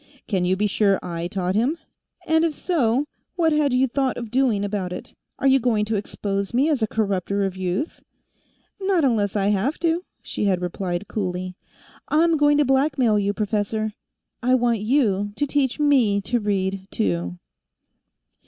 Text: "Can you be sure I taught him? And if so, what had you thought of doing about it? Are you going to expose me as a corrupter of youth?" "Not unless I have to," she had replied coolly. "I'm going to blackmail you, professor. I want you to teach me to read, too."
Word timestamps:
"Can 0.27 0.45
you 0.45 0.55
be 0.57 0.65
sure 0.65 0.97
I 1.03 1.27
taught 1.27 1.53
him? 1.53 1.77
And 2.25 2.43
if 2.43 2.55
so, 2.55 3.05
what 3.35 3.53
had 3.53 3.71
you 3.71 3.85
thought 3.85 4.17
of 4.17 4.31
doing 4.31 4.65
about 4.65 4.91
it? 4.91 5.13
Are 5.37 5.45
you 5.45 5.59
going 5.59 5.85
to 5.85 5.95
expose 5.95 6.55
me 6.55 6.69
as 6.69 6.81
a 6.81 6.87
corrupter 6.87 7.45
of 7.45 7.55
youth?" 7.55 8.01
"Not 8.81 9.03
unless 9.03 9.35
I 9.35 9.49
have 9.49 9.77
to," 9.81 10.03
she 10.23 10.45
had 10.45 10.59
replied 10.59 11.07
coolly. 11.07 11.55
"I'm 12.07 12.35
going 12.37 12.57
to 12.57 12.65
blackmail 12.65 13.19
you, 13.19 13.31
professor. 13.31 13.93
I 14.41 14.55
want 14.55 14.79
you 14.79 15.33
to 15.35 15.45
teach 15.45 15.79
me 15.79 16.19
to 16.21 16.39
read, 16.39 16.87
too." 16.89 17.37